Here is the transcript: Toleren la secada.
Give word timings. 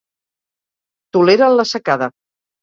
Toleren 1.19 1.59
la 1.61 1.67
secada. 1.73 2.09